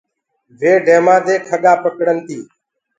[0.59, 2.39] وي ڊيمآ دي کڳآ پَڪڙن تي۔